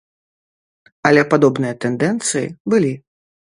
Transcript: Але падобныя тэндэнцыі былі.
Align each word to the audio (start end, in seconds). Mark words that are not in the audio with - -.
Але 1.09 1.21
падобныя 1.35 1.73
тэндэнцыі 1.87 2.51
былі. 2.75 2.93